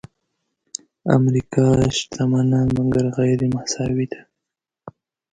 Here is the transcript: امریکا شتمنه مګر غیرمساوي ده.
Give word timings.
امریکا 1.17 1.67
شتمنه 1.97 2.59
مګر 2.75 3.05
غیرمساوي 3.15 4.05
ده. 4.11 4.21